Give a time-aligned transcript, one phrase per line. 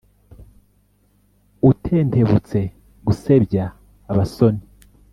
[1.69, 2.59] utentebutse
[3.05, 3.65] gusebya
[4.11, 4.63] abasoni